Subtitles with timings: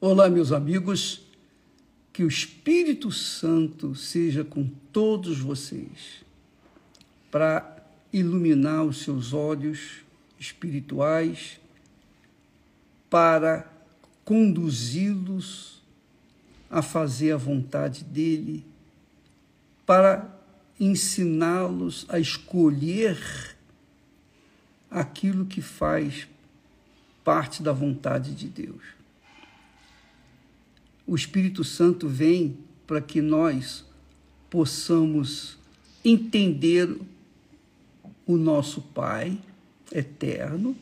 [0.00, 1.22] Olá, meus amigos,
[2.12, 6.24] que o Espírito Santo seja com todos vocês
[7.30, 10.02] para iluminar os seus olhos
[10.38, 11.58] espirituais,
[13.08, 13.72] para
[14.24, 15.80] conduzi-los
[16.68, 18.66] a fazer a vontade dele,
[19.86, 20.38] para
[20.78, 23.56] ensiná-los a escolher
[24.90, 26.26] aquilo que faz
[27.22, 29.03] parte da vontade de Deus
[31.06, 33.84] o Espírito Santo vem para que nós
[34.48, 35.58] possamos
[36.04, 36.96] entender
[38.26, 39.38] o nosso Pai
[39.92, 40.76] eterno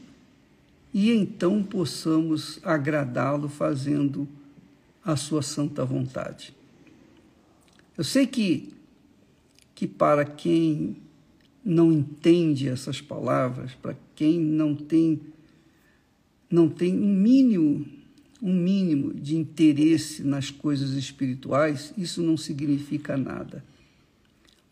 [0.93, 4.29] e então possamos agradá-lo fazendo
[5.05, 6.55] a sua santa vontade.
[7.97, 8.73] Eu sei que
[9.75, 10.97] que para quem
[11.65, 15.21] não entende essas palavras, para quem não tem
[16.51, 18.02] não tem um mínimo
[18.43, 23.65] um mínimo de interesse nas coisas espirituais, isso não significa nada.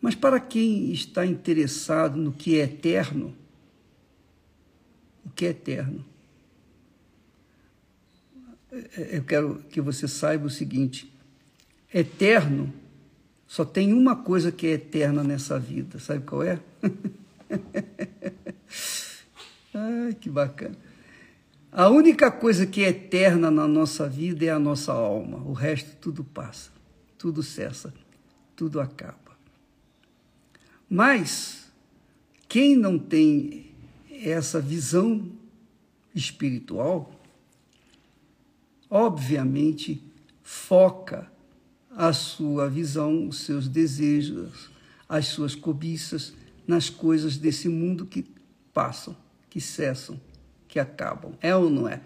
[0.01, 3.33] Mas para quem está interessado no que é eterno,
[5.23, 6.03] o que é eterno?
[9.11, 11.13] Eu quero que você saiba o seguinte:
[11.93, 12.73] eterno
[13.47, 16.59] só tem uma coisa que é eterna nessa vida, sabe qual é?
[19.73, 20.75] Ai, que bacana.
[21.71, 25.37] A única coisa que é eterna na nossa vida é a nossa alma.
[25.37, 26.69] O resto tudo passa,
[27.17, 27.93] tudo cessa,
[28.57, 29.17] tudo acaba.
[30.89, 31.71] Mas
[32.49, 33.71] quem não tem
[34.11, 35.31] essa visão
[36.13, 37.09] espiritual,
[38.89, 40.03] obviamente
[40.43, 41.31] foca
[41.89, 44.69] a sua visão, os seus desejos,
[45.07, 46.33] as suas cobiças
[46.67, 48.25] nas coisas desse mundo que
[48.73, 49.15] passam,
[49.49, 50.19] que cessam
[50.71, 51.33] que acabam.
[51.41, 51.99] É ou não é?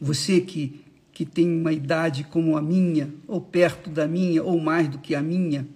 [0.00, 0.80] Você que,
[1.12, 5.16] que tem uma idade como a minha, ou perto da minha, ou mais do que
[5.16, 5.66] a minha,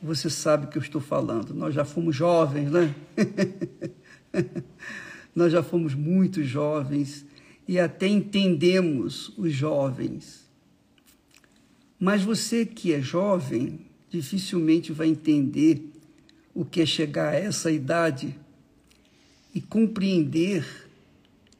[0.00, 1.52] você sabe o que eu estou falando.
[1.52, 2.94] Nós já fomos jovens, né?
[5.34, 7.26] Nós já fomos muito jovens
[7.66, 10.48] e até entendemos os jovens.
[11.98, 15.90] Mas você que é jovem, dificilmente vai entender
[16.54, 18.36] o que é chegar a essa idade
[19.54, 20.64] e compreender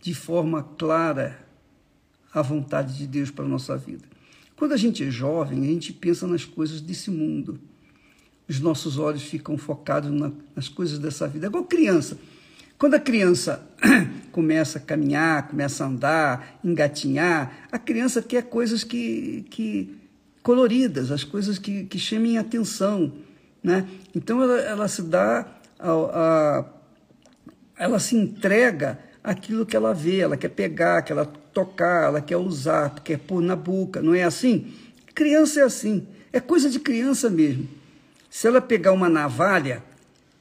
[0.00, 1.38] de forma clara
[2.32, 4.04] a vontade de Deus para a nossa vida.
[4.56, 7.60] Quando a gente é jovem, a gente pensa nas coisas desse mundo.
[8.48, 11.46] Os nossos olhos ficam focados na, nas coisas dessa vida.
[11.46, 12.18] É igual criança.
[12.78, 13.64] Quando a criança
[14.32, 19.96] começa a caminhar, começa a andar, engatinhar, a criança quer coisas que, que
[20.42, 23.12] coloridas, as coisas que, que chamem atenção.
[23.62, 23.88] Né?
[24.14, 25.46] Então ela, ela se dá
[25.78, 26.64] a, a
[27.82, 32.94] ela se entrega aquilo que ela vê, ela quer pegar, quer tocar, ela quer usar,
[33.02, 34.72] quer pôr na boca, não é assim?
[35.12, 37.68] Criança é assim, é coisa de criança mesmo.
[38.30, 39.82] Se ela pegar uma navalha,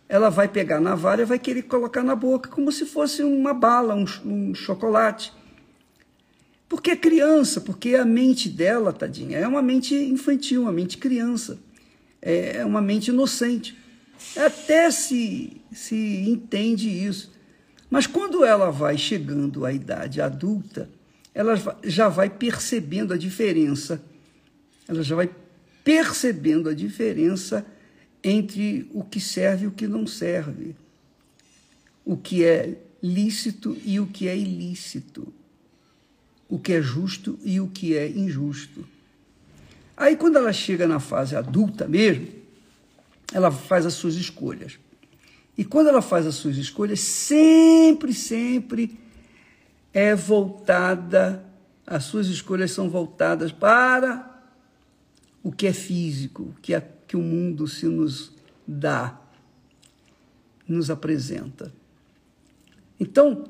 [0.07, 3.56] ela vai pegar a navalha e vai querer colocar na boca, como se fosse uma
[3.56, 5.34] bala, um, um chocolate.
[6.69, 11.57] Porque é criança, porque a mente dela, tadinha, é uma mente infantil, uma mente criança,
[12.22, 13.75] é uma mente inocente.
[14.38, 17.32] Até se, se entende isso.
[17.90, 20.90] Mas quando ela vai chegando à idade adulta,
[21.34, 24.02] ela já vai percebendo a diferença.
[24.88, 25.30] Ela já vai
[25.84, 27.66] percebendo a diferença
[28.24, 30.76] entre o que serve e o que não serve.
[32.06, 35.34] O que é lícito e o que é ilícito.
[36.48, 38.86] O que é justo e o que é injusto.
[39.96, 42.28] Aí, quando ela chega na fase adulta mesmo,
[43.34, 44.78] ela faz as suas escolhas.
[45.62, 48.98] E quando ela faz as suas escolhas, sempre, sempre
[49.94, 51.46] é voltada,
[51.86, 54.42] as suas escolhas são voltadas para
[55.44, 58.34] o que é físico, o que, é, que o mundo se nos
[58.68, 59.22] dá,
[60.68, 61.72] nos apresenta.
[63.00, 63.44] Então,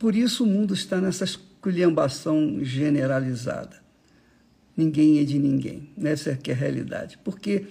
[0.00, 3.80] por isso o mundo está nessa esculhambação generalizada.
[4.76, 5.88] Ninguém é de ninguém.
[6.02, 7.16] Essa é que é a realidade.
[7.22, 7.68] Porque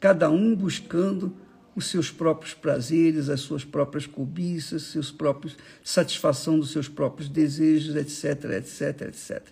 [0.00, 1.36] cada um buscando
[1.78, 7.94] os seus próprios prazeres, as suas próprias cobiças, seus próprios satisfação dos seus próprios desejos,
[7.94, 9.46] etc, etc, etc.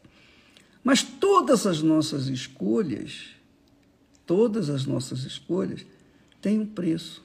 [0.82, 3.28] Mas todas as nossas escolhas,
[4.26, 5.86] todas as nossas escolhas
[6.42, 7.24] têm um preço,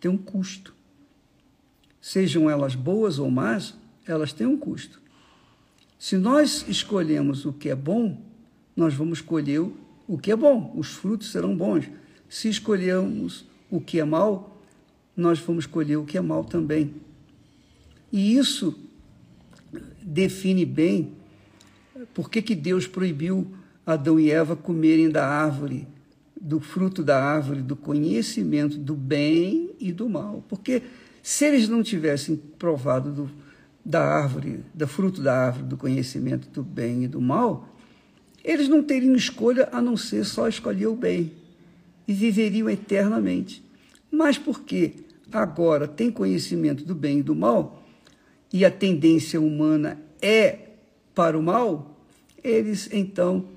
[0.00, 0.74] têm um custo.
[2.00, 3.72] Sejam elas boas ou más,
[4.04, 5.00] elas têm um custo.
[5.96, 8.20] Se nós escolhemos o que é bom,
[8.74, 9.60] nós vamos colher
[10.08, 11.88] o que é bom, os frutos serão bons.
[12.28, 14.60] Se escolhermos o que é mal,
[15.16, 16.94] nós vamos escolher o que é mal também.
[18.12, 18.78] E isso
[20.02, 21.12] define bem
[22.12, 23.50] por que, que Deus proibiu
[23.86, 25.88] Adão e Eva comerem da árvore,
[26.38, 30.44] do fruto da árvore, do conhecimento do bem e do mal?
[30.50, 30.82] Porque
[31.22, 33.30] se eles não tivessem provado do,
[33.82, 37.66] da árvore, do fruto da árvore, do conhecimento do bem e do mal,
[38.44, 41.32] eles não teriam escolha a não ser só escolher o bem
[42.06, 43.64] e viveriam eternamente.
[44.10, 44.94] Mas porque
[45.30, 47.82] agora tem conhecimento do bem e do mal,
[48.52, 50.58] e a tendência humana é
[51.14, 51.98] para o mal,
[52.42, 53.48] eles então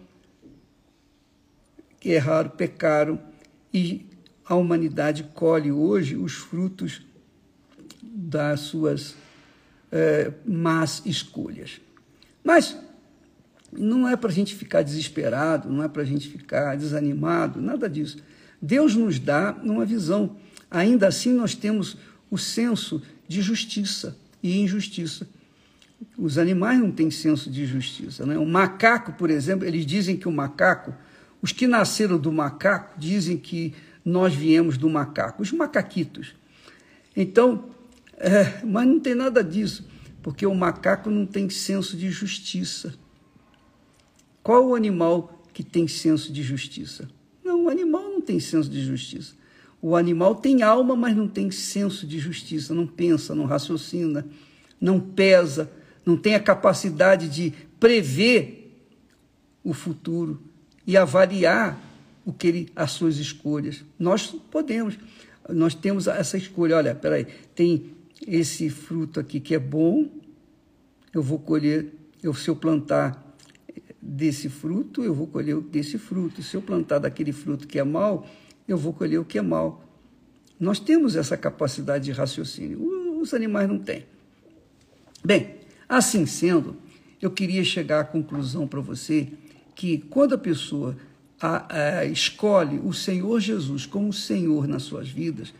[2.03, 3.19] erraram, pecaram
[3.74, 4.06] e
[4.45, 7.01] a humanidade colhe hoje os frutos
[8.01, 9.15] das suas
[9.91, 11.81] é, más escolhas.
[12.44, 12.77] Mas
[13.71, 17.89] não é para a gente ficar desesperado, não é para a gente ficar desanimado, nada
[17.89, 18.18] disso.
[18.65, 20.38] Deus nos dá uma visão.
[20.71, 21.97] Ainda assim, nós temos
[22.31, 25.27] o senso de justiça e injustiça.
[26.17, 28.25] Os animais não têm senso de justiça.
[28.25, 28.38] Né?
[28.38, 30.94] O macaco, por exemplo, eles dizem que o macaco,
[31.41, 33.73] os que nasceram do macaco, dizem que
[34.03, 36.35] nós viemos do macaco, os macaquitos.
[37.15, 37.69] Então,
[38.17, 39.88] é, mas não tem nada disso,
[40.23, 42.95] porque o macaco não tem senso de justiça.
[44.41, 47.07] Qual o animal que tem senso de justiça?
[47.44, 49.33] Não, o animal tem senso de justiça.
[49.81, 54.25] O animal tem alma, mas não tem senso de justiça, não pensa, não raciocina,
[54.81, 55.72] não pesa,
[56.06, 58.66] não tem a capacidade de prever
[59.63, 60.42] o futuro
[60.86, 61.80] e avaliar
[62.25, 63.83] o que ele, as suas escolhas.
[63.98, 64.98] Nós podemos,
[65.50, 66.77] nós temos essa escolha.
[66.77, 67.92] Olha, peraí, tem
[68.27, 70.07] esse fruto aqui que é bom,
[71.13, 73.25] eu vou colher, eu, se eu plantar
[74.06, 76.44] desse fruto, eu vou colher desse fruto.
[76.44, 78.28] Se eu plantar daquele fruto que é mal,
[78.68, 79.84] eu vou colher o que é mal.
[80.60, 84.06] Nós temos essa capacidade de raciocínio, os animais não têm.
[85.24, 85.56] Bem,
[85.90, 86.78] assim sendo,
[87.22, 89.30] eu queria chegar à conclusão para você
[89.74, 90.96] que quando a pessoa
[91.42, 95.54] a, a, escolhe o Senhor Jesus como Senhor nas suas vidas,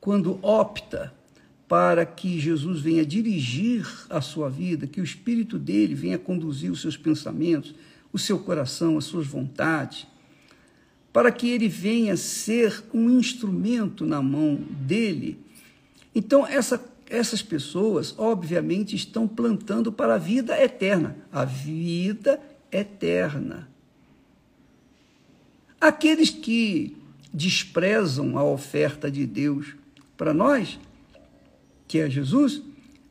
[0.00, 1.12] quando opta
[1.72, 6.82] para que Jesus venha dirigir a sua vida, que o Espírito dele venha conduzir os
[6.82, 7.74] seus pensamentos,
[8.12, 10.06] o seu coração, as suas vontades,
[11.14, 15.38] para que ele venha ser um instrumento na mão dele.
[16.14, 16.78] Então, essa,
[17.08, 22.38] essas pessoas, obviamente, estão plantando para a vida eterna a vida
[22.70, 23.66] eterna.
[25.80, 26.94] Aqueles que
[27.32, 29.74] desprezam a oferta de Deus
[30.18, 30.78] para nós,
[31.92, 32.62] que é Jesus,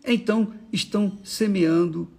[0.04, 2.10] então estão semeando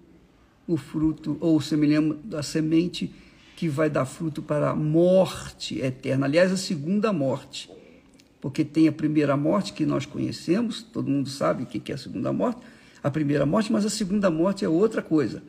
[0.65, 3.13] o fruto, ou semelhando a semente
[3.57, 6.27] que vai dar fruto para a morte eterna.
[6.27, 7.69] Aliás, a segunda morte.
[8.41, 11.99] Porque tem a primeira morte que nós conhecemos, todo mundo sabe o que é a
[11.99, 12.61] segunda morte,
[13.03, 15.43] a primeira morte, mas a segunda morte é outra coisa.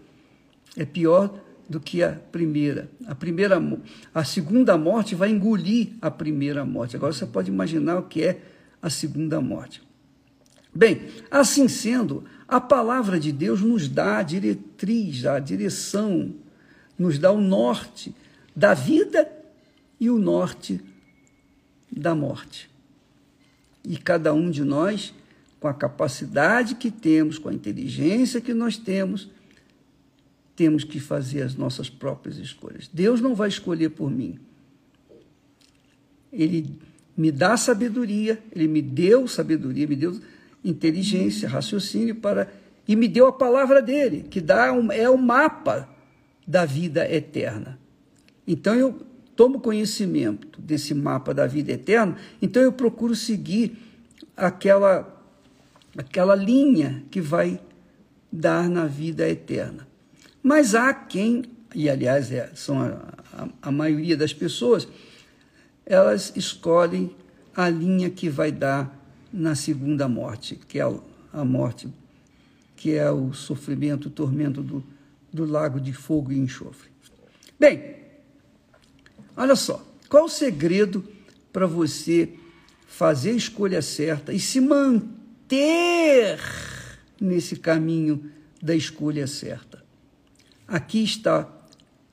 [0.76, 1.40] É pior
[1.70, 2.90] do que a primeira.
[3.06, 3.62] A primeira,
[4.12, 6.96] a segunda morte vai engolir a primeira morte.
[6.96, 8.42] Agora você pode imaginar o que é
[8.82, 9.93] a segunda morte.
[10.74, 16.34] Bem, assim sendo, a palavra de Deus nos dá a diretriz, a direção,
[16.98, 18.14] nos dá o norte
[18.56, 19.32] da vida
[20.00, 20.82] e o norte
[21.92, 22.70] da morte.
[23.84, 25.14] E cada um de nós,
[25.60, 29.30] com a capacidade que temos, com a inteligência que nós temos,
[30.56, 32.90] temos que fazer as nossas próprias escolhas.
[32.92, 34.40] Deus não vai escolher por mim.
[36.32, 36.80] Ele
[37.16, 40.20] me dá sabedoria, ele me deu sabedoria, me deu
[40.64, 42.52] inteligência, raciocínio para
[42.88, 45.88] e me deu a palavra dele, que dá um, é o mapa
[46.46, 47.80] da vida eterna.
[48.46, 49.02] Então eu
[49.36, 53.78] tomo conhecimento desse mapa da vida eterna, então eu procuro seguir
[54.36, 55.10] aquela
[55.98, 57.60] aquela linha que vai
[58.32, 59.88] dar na vida eterna.
[60.42, 61.44] Mas há quem,
[61.74, 64.88] e aliás é, são a, a, a maioria das pessoas,
[65.86, 67.16] elas escolhem
[67.56, 69.03] a linha que vai dar
[69.34, 70.84] na segunda morte, que é
[71.34, 71.90] a morte,
[72.76, 74.84] que é o sofrimento, o tormento do,
[75.32, 76.92] do lago de fogo e enxofre.
[77.60, 77.96] Bem,
[79.36, 81.04] olha só, qual o segredo
[81.52, 82.34] para você
[82.86, 86.40] fazer a escolha certa e se manter
[87.20, 88.30] nesse caminho
[88.62, 89.84] da escolha certa?
[90.68, 91.50] Aqui está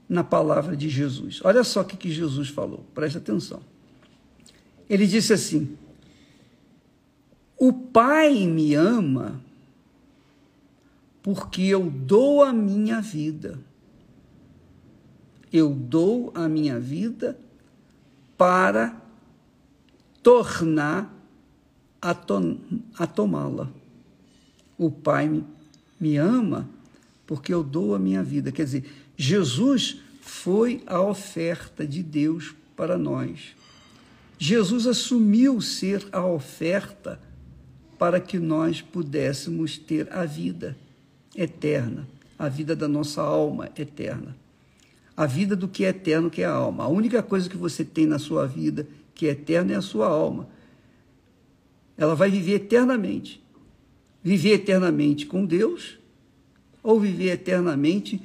[0.09, 1.41] na palavra de Jesus.
[1.45, 3.61] Olha só o que, Jesus falou, preste atenção.
[4.89, 5.77] Ele disse assim:
[7.63, 9.39] o Pai me ama
[11.23, 13.59] porque eu dou a minha vida.
[15.53, 17.39] Eu dou a minha vida
[18.39, 18.99] para
[20.23, 21.15] tornar
[22.01, 22.59] a, to
[22.99, 23.71] a tomá-la.
[24.79, 25.45] O Pai me,
[26.01, 26.67] me ama
[27.27, 28.51] porque eu dou a minha vida.
[28.51, 33.55] Quer dizer, Jesus foi a oferta de Deus para nós.
[34.39, 37.21] Jesus assumiu ser a oferta
[38.01, 40.75] para que nós pudéssemos ter a vida
[41.37, 44.35] eterna, a vida da nossa alma eterna.
[45.15, 46.85] A vida do que é eterno, que é a alma.
[46.85, 50.07] A única coisa que você tem na sua vida que é eterna é a sua
[50.07, 50.49] alma.
[51.95, 53.45] Ela vai viver eternamente.
[54.25, 55.99] Viver eternamente com Deus
[56.83, 58.19] ou viver eternamente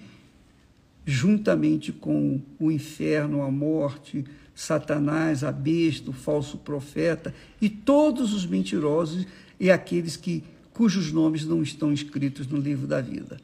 [1.06, 4.24] juntamente com o inferno, a morte,
[4.56, 9.28] Satanás, a besta, o falso profeta e todos os mentirosos
[9.60, 10.44] e aqueles que
[10.74, 13.40] cujos nomes não estão escritos no livro da vida.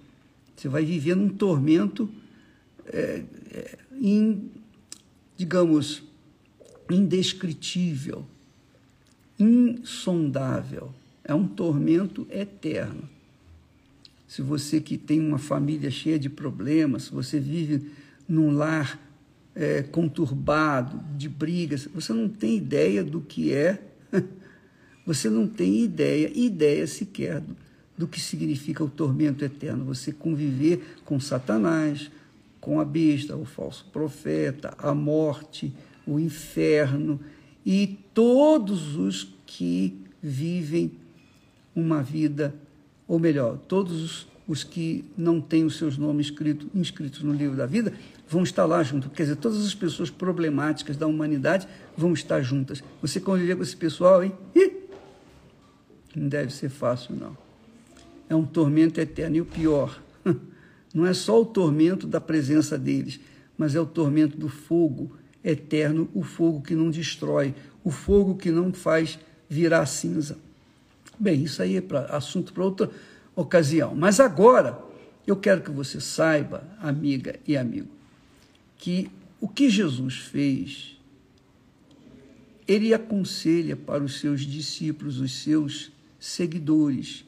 [0.55, 2.09] Você vai viver num tormento,
[2.85, 4.49] é, é, in,
[5.37, 6.03] digamos,
[6.89, 8.25] indescritível,
[9.39, 10.93] insondável.
[11.23, 13.09] É um tormento eterno.
[14.27, 17.91] Se você que tem uma família cheia de problemas, se você vive
[18.27, 18.99] num lar
[19.55, 23.83] é, conturbado, de brigas, você não tem ideia do que é,
[25.05, 27.55] você não tem ideia, ideia sequer do,
[27.97, 29.85] do que significa o tormento eterno.
[29.85, 32.11] Você conviver com Satanás,
[32.59, 35.73] com a besta, o falso profeta, a morte,
[36.05, 37.19] o inferno
[37.65, 40.91] e todos os que vivem
[41.75, 42.53] uma vida,
[43.07, 47.55] ou melhor, todos os, os que não têm os seus nomes escrito, inscritos no livro
[47.55, 47.93] da vida,
[48.27, 49.09] vão estar lá junto.
[49.09, 51.67] Quer dizer, todas as pessoas problemáticas da humanidade
[51.97, 52.83] vão estar juntas.
[53.01, 54.31] Você conviver com esse pessoal, hein?
[54.55, 54.70] Ih,
[56.15, 57.37] não deve ser fácil, não.
[58.29, 59.35] É um tormento eterno.
[59.35, 60.01] E o pior,
[60.93, 63.19] não é só o tormento da presença deles,
[63.57, 67.53] mas é o tormento do fogo eterno, o fogo que não destrói,
[67.83, 70.37] o fogo que não faz virar cinza.
[71.19, 72.89] Bem, isso aí é pra, assunto para outra
[73.35, 73.95] ocasião.
[73.95, 74.79] Mas agora,
[75.25, 77.89] eu quero que você saiba, amiga e amigo,
[78.77, 80.97] que o que Jesus fez,
[82.67, 85.91] ele aconselha para os seus discípulos, os seus
[86.21, 87.25] seguidores,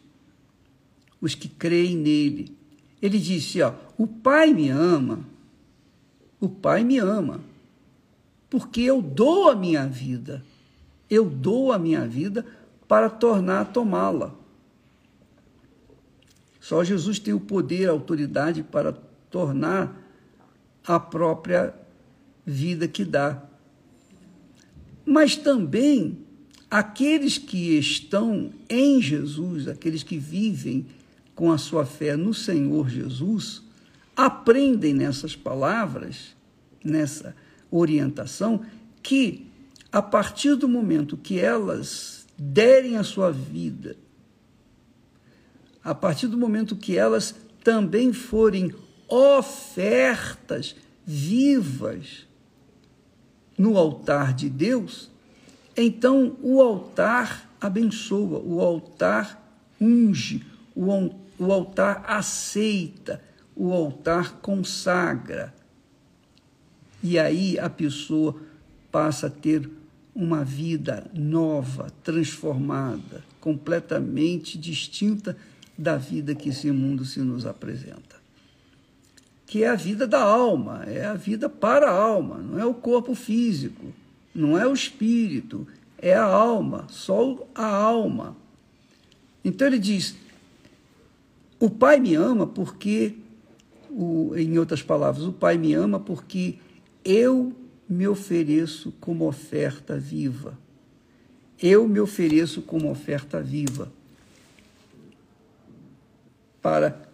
[1.20, 2.56] os que creem nele.
[3.02, 5.26] Ele disse: ó, o Pai me ama,
[6.40, 7.42] o Pai me ama,
[8.50, 10.46] porque eu dou a minha vida,
[11.10, 12.46] eu dou a minha vida
[12.88, 14.36] para tornar a tomá-la.
[16.60, 18.94] Só Jesus tem o poder, a autoridade para
[19.30, 20.00] tornar
[20.86, 21.74] a própria
[22.46, 23.44] vida que dá.
[25.06, 26.23] Mas também
[26.74, 30.88] aqueles que estão em Jesus, aqueles que vivem
[31.36, 33.62] com a sua fé no Senhor Jesus,
[34.16, 36.36] aprendem nessas palavras,
[36.84, 37.36] nessa
[37.70, 38.66] orientação,
[39.04, 39.46] que
[39.92, 43.96] a partir do momento que elas derem a sua vida,
[45.84, 48.74] a partir do momento que elas também forem
[49.08, 50.76] ofertas
[51.06, 52.28] vivas
[53.56, 55.13] no altar de Deus,
[55.76, 59.42] então o altar abençoa, o altar
[59.80, 60.92] unge, o,
[61.40, 63.22] o altar aceita,
[63.56, 65.54] o altar consagra.
[67.02, 68.36] E aí a pessoa
[68.92, 69.70] passa a ter
[70.16, 75.36] uma vida nova, transformada, completamente distinta
[75.78, 78.24] da vida que esse mundo se nos apresenta
[79.54, 82.74] que é a vida da alma, é a vida para a alma, não é o
[82.74, 83.94] corpo físico,
[84.34, 88.36] não é o espírito, é a alma, só a alma.
[89.44, 90.16] Então ele diz:
[91.60, 93.16] o Pai me ama porque,
[93.90, 96.58] o, em outras palavras, o Pai me ama porque
[97.06, 97.54] eu
[97.88, 100.58] me ofereço como oferta viva.
[101.62, 103.92] Eu me ofereço como oferta viva
[106.62, 107.08] para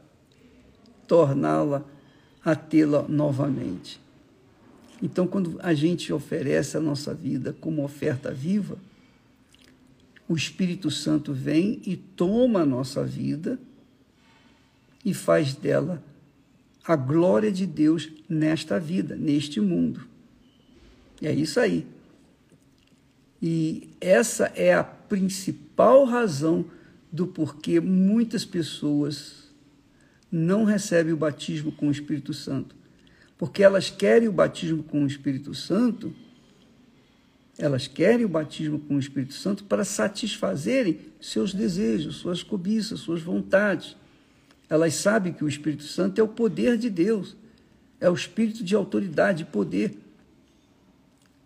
[1.07, 1.83] torná-la
[2.43, 3.99] a tê-la novamente.
[5.01, 8.77] Então, quando a gente oferece a nossa vida como oferta viva,
[10.27, 13.59] o Espírito Santo vem e toma a nossa vida
[15.03, 16.03] e faz dela
[16.83, 20.07] a glória de Deus nesta vida, neste mundo.
[21.21, 21.85] É isso aí.
[23.41, 26.65] E essa é a principal razão
[27.11, 29.49] do porquê muitas pessoas
[30.31, 32.75] não recebem o batismo com o Espírito Santo.
[33.39, 36.13] Porque elas querem o batismo com o Espírito Santo,
[37.57, 43.21] elas querem o batismo com o Espírito Santo para satisfazerem seus desejos, suas cobiças, suas
[43.21, 43.95] vontades.
[44.69, 47.37] Elas sabem que o Espírito Santo é o poder de Deus,
[47.99, 49.97] é o espírito de autoridade e poder.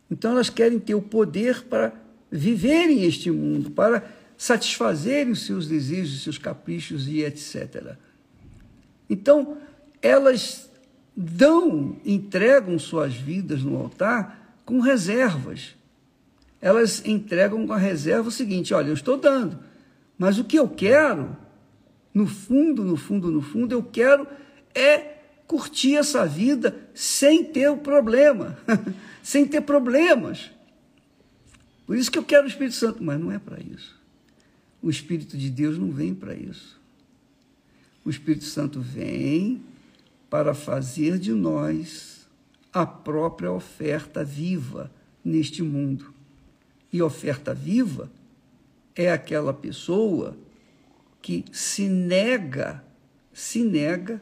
[0.09, 1.93] Então elas querem ter o poder para
[2.31, 7.97] viverem este mundo, para satisfazerem os seus desejos, seus caprichos e etc.
[9.07, 9.57] Então,
[10.01, 10.72] elas
[11.15, 15.75] dão, entregam suas vidas no altar com reservas.
[16.61, 19.59] Elas entregam com a reserva o seguinte: olha, eu estou dando,
[20.17, 21.35] mas o que eu quero,
[22.13, 24.27] no fundo, no fundo, no fundo, eu quero
[24.73, 28.57] é curtir essa vida sem ter o problema,
[29.21, 30.51] sem ter problemas.
[31.85, 33.95] Por isso que eu quero o Espírito Santo, mas não é para isso.
[34.81, 36.81] O Espírito de Deus não vem para isso.
[38.05, 39.61] O Espírito Santo vem
[40.33, 42.27] para fazer de nós
[42.73, 44.91] a própria oferta viva
[45.23, 46.11] neste mundo.
[46.91, 48.09] E oferta viva
[48.95, 50.35] é aquela pessoa
[51.21, 52.83] que se nega,
[53.31, 54.19] se nega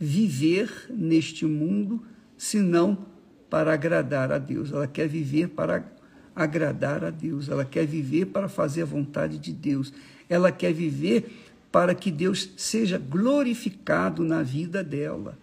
[0.00, 2.02] viver neste mundo,
[2.36, 3.06] senão
[3.48, 4.72] para agradar a Deus.
[4.72, 5.92] Ela quer viver para
[6.34, 9.92] agradar a Deus, ela quer viver para fazer a vontade de Deus,
[10.28, 15.38] ela quer viver para que Deus seja glorificado na vida dela,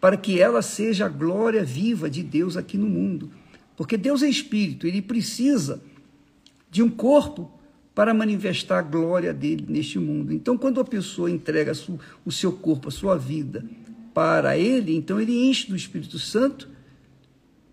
[0.00, 3.30] para que ela seja a glória viva de Deus aqui no mundo.
[3.76, 5.82] Porque Deus é espírito, ele precisa
[6.70, 7.50] de um corpo
[7.94, 10.32] para manifestar a glória dele neste mundo.
[10.32, 11.72] Então, quando a pessoa entrega
[12.24, 13.64] o seu corpo, a sua vida
[14.14, 16.68] para ele, então ele enche do Espírito Santo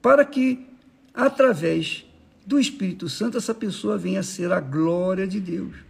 [0.01, 0.65] para que,
[1.13, 2.05] através
[2.46, 5.87] do Espírito Santo, essa pessoa venha a ser a glória de Deus.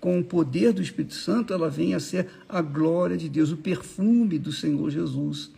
[0.00, 3.56] Com o poder do Espírito Santo, ela vem a ser a glória de Deus, o
[3.56, 5.50] perfume do Senhor Jesus.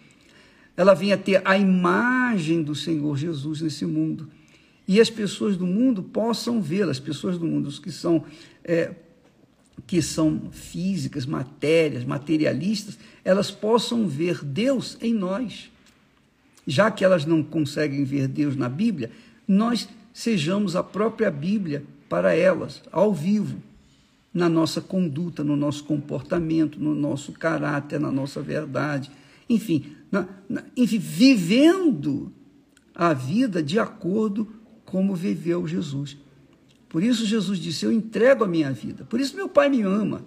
[0.76, 4.28] Ela vem a ter a imagem do Senhor Jesus nesse mundo.
[4.88, 8.24] E as pessoas do mundo possam ver, as pessoas do mundo que são,
[8.64, 8.94] é,
[9.86, 15.70] que são físicas, matérias, materialistas, elas possam ver Deus em nós.
[16.66, 19.10] Já que elas não conseguem ver Deus na Bíblia,
[19.46, 23.62] nós sejamos a própria Bíblia para elas, ao vivo,
[24.32, 29.10] na nossa conduta, no nosso comportamento, no nosso caráter, na nossa verdade,
[29.48, 32.32] enfim, na, na, enfim vivendo
[32.94, 34.46] a vida de acordo
[34.84, 36.16] como viveu Jesus.
[36.88, 39.04] Por isso Jesus disse: Eu entrego a minha vida.
[39.04, 40.24] Por isso meu Pai me ama.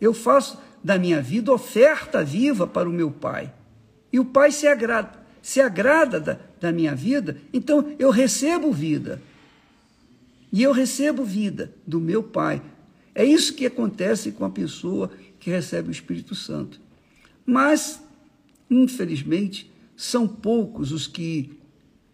[0.00, 3.52] Eu faço da minha vida oferta viva para o meu Pai.
[4.12, 9.20] E o Pai se agrada, se agrada da, da minha vida, então eu recebo vida.
[10.52, 12.60] E eu recebo vida do meu Pai.
[13.20, 16.80] É isso que acontece com a pessoa que recebe o Espírito Santo.
[17.44, 18.02] Mas,
[18.70, 21.52] infelizmente, são poucos os que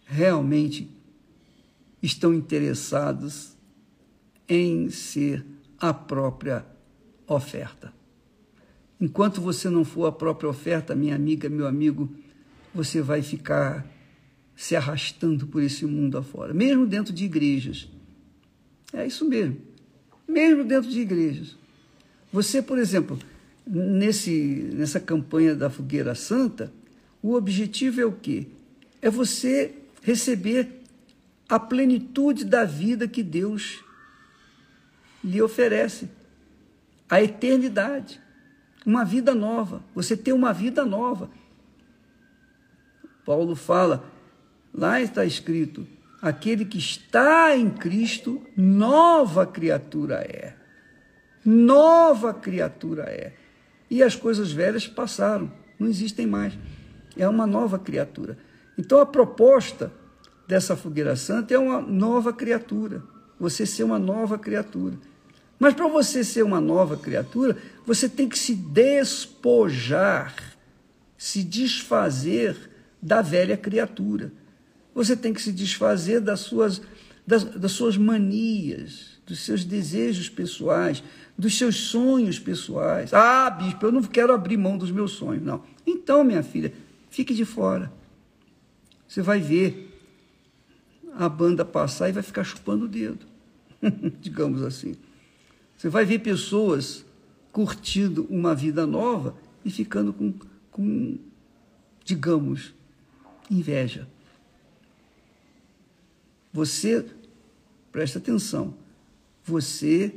[0.04, 0.90] realmente
[2.02, 3.56] estão interessados
[4.48, 5.46] em ser
[5.78, 6.66] a própria
[7.24, 7.92] oferta.
[9.00, 12.12] Enquanto você não for a própria oferta, minha amiga, meu amigo,
[12.74, 13.86] você vai ficar
[14.56, 17.88] se arrastando por esse mundo afora, mesmo dentro de igrejas.
[18.92, 19.75] É isso mesmo.
[20.28, 21.56] Mesmo dentro de igrejas.
[22.32, 23.18] Você, por exemplo,
[23.66, 26.72] nesse, nessa campanha da Fogueira Santa,
[27.22, 28.46] o objetivo é o quê?
[29.00, 30.82] É você receber
[31.48, 33.84] a plenitude da vida que Deus
[35.22, 36.08] lhe oferece,
[37.08, 38.20] a eternidade,
[38.84, 39.82] uma vida nova.
[39.94, 41.30] Você tem uma vida nova.
[43.24, 44.12] Paulo fala
[44.76, 45.86] Lá está escrito:
[46.28, 50.54] aquele que está em Cristo, nova criatura é.
[51.44, 53.32] Nova criatura é.
[53.88, 56.58] E as coisas velhas passaram, não existem mais.
[57.16, 58.36] É uma nova criatura.
[58.76, 59.92] Então a proposta
[60.48, 63.04] dessa fogueira santa é uma nova criatura.
[63.38, 64.98] Você ser uma nova criatura.
[65.60, 70.34] Mas para você ser uma nova criatura, você tem que se despojar,
[71.16, 72.56] se desfazer
[73.00, 74.32] da velha criatura.
[74.96, 76.80] Você tem que se desfazer das suas,
[77.26, 81.04] das, das suas manias, dos seus desejos pessoais,
[81.36, 83.12] dos seus sonhos pessoais.
[83.12, 85.44] Ah, bispo, eu não quero abrir mão dos meus sonhos.
[85.44, 85.62] Não.
[85.86, 86.72] Então, minha filha,
[87.10, 87.92] fique de fora.
[89.06, 89.92] Você vai ver
[91.12, 93.26] a banda passar e vai ficar chupando o dedo,
[94.18, 94.96] digamos assim.
[95.76, 97.04] Você vai ver pessoas
[97.52, 100.32] curtindo uma vida nova e ficando com,
[100.70, 101.18] com
[102.02, 102.72] digamos,
[103.50, 104.08] inveja.
[106.56, 107.04] Você,
[107.92, 108.72] presta atenção,
[109.44, 110.10] você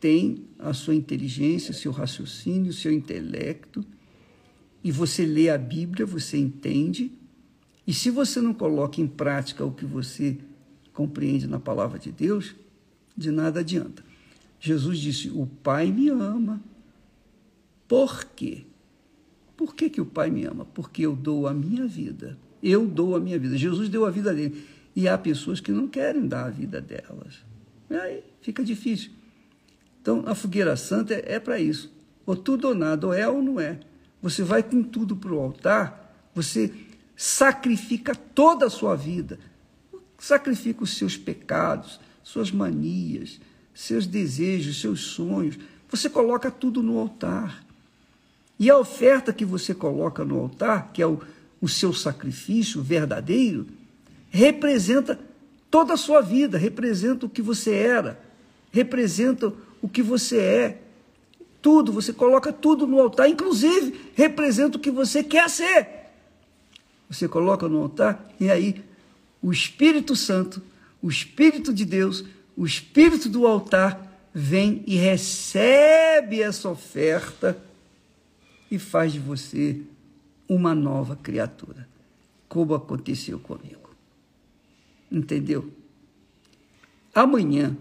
[0.00, 3.86] tem a sua inteligência, seu raciocínio, seu intelecto,
[4.82, 7.12] e você lê a Bíblia, você entende,
[7.86, 10.38] e se você não coloca em prática o que você
[10.92, 12.56] compreende na palavra de Deus,
[13.16, 14.04] de nada adianta.
[14.58, 16.60] Jesus disse: O Pai me ama.
[17.86, 18.64] Por quê?
[19.56, 20.64] Por que, que o Pai me ama?
[20.64, 22.36] Porque eu dou a minha vida.
[22.60, 23.56] Eu dou a minha vida.
[23.56, 24.79] Jesus deu a vida dele.
[24.94, 27.44] E há pessoas que não querem dar a vida delas.
[27.88, 29.10] E aí fica difícil.
[30.00, 31.92] Então, a fogueira santa é, é para isso.
[32.24, 33.80] ou tudo ou nada, ou é ou não é.
[34.22, 36.72] Você vai com tudo para o altar, você
[37.16, 39.38] sacrifica toda a sua vida,
[40.18, 43.40] sacrifica os seus pecados, suas manias,
[43.74, 45.58] seus desejos, seus sonhos.
[45.88, 47.64] Você coloca tudo no altar.
[48.58, 51.20] E a oferta que você coloca no altar, que é o,
[51.60, 53.66] o seu sacrifício verdadeiro,
[54.30, 55.18] representa
[55.70, 58.20] toda a sua vida, representa o que você era,
[58.72, 60.82] representa o que você é.
[61.60, 65.88] Tudo, você coloca tudo no altar, inclusive representa o que você quer ser.
[67.08, 68.82] Você coloca no altar e aí
[69.42, 70.62] o Espírito Santo,
[71.02, 72.24] o Espírito de Deus,
[72.56, 77.60] o Espírito do altar vem e recebe essa oferta
[78.70, 79.82] e faz de você
[80.48, 81.88] uma nova criatura,
[82.48, 83.89] como aconteceu comigo.
[85.10, 85.72] Entendeu?
[87.14, 87.76] Amanhã,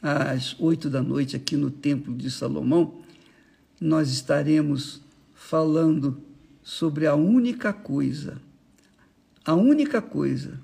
[0.00, 3.02] às oito da noite, aqui no Templo de Salomão,
[3.80, 5.02] nós estaremos
[5.34, 6.22] falando
[6.62, 8.40] sobre a única coisa,
[9.44, 10.58] a única coisa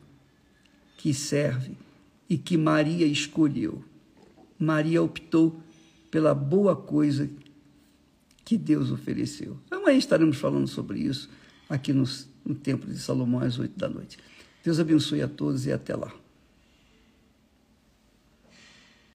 [0.96, 1.76] que serve
[2.28, 3.84] e que Maria escolheu.
[4.58, 5.60] Maria optou
[6.10, 7.28] pela boa coisa
[8.44, 9.58] que Deus ofereceu.
[9.70, 11.28] Amanhã estaremos falando sobre isso
[11.68, 12.04] aqui no,
[12.44, 14.18] no Templo de Salomão às oito da noite.
[14.64, 16.12] Deus abençoe a todos e até lá.